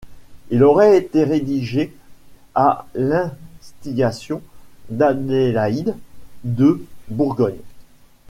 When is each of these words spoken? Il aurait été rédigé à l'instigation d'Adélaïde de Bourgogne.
Il 0.49 0.63
aurait 0.63 0.97
été 0.97 1.23
rédigé 1.23 1.95
à 2.55 2.87
l'instigation 2.95 4.41
d'Adélaïde 4.89 5.95
de 6.43 6.83
Bourgogne. 7.09 7.59